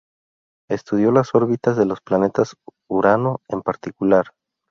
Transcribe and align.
Estudió 0.67 1.11
las 1.11 1.35
órbitas 1.35 1.77
de 1.77 1.85
los 1.85 2.01
planetas, 2.01 2.55
Urano 2.89 3.41
en 3.47 3.61
particular. 3.61 4.31